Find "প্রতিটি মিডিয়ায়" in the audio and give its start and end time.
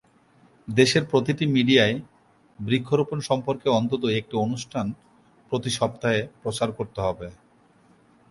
1.11-1.95